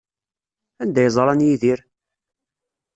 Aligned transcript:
Anda 0.81 0.99
ay 1.01 1.09
ẓran 1.15 1.45
Yidir? 1.45 1.79